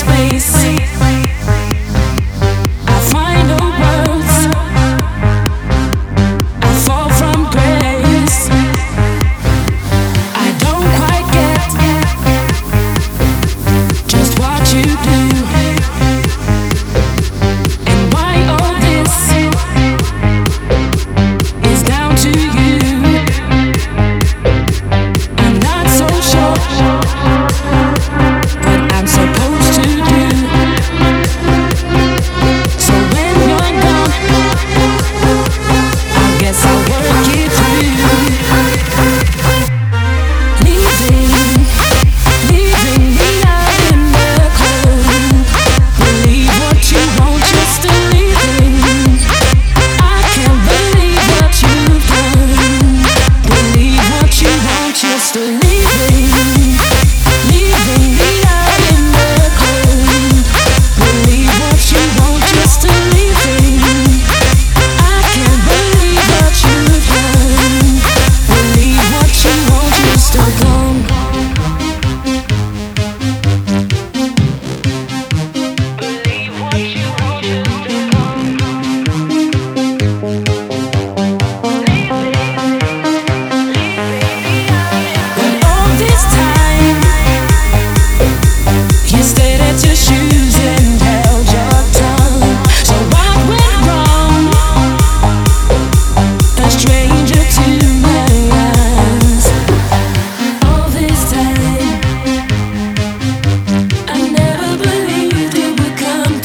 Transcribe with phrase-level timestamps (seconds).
[0.00, 0.69] space.
[55.32, 55.69] still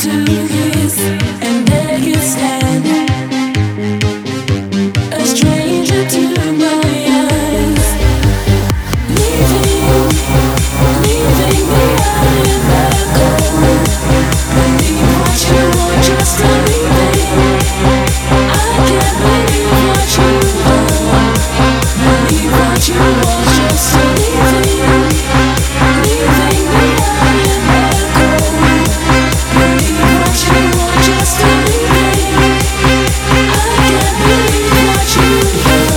[0.06, 0.35] to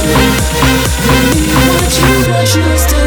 [0.04, 2.97] what you.